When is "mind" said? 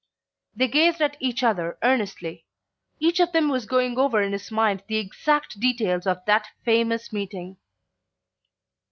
4.49-4.81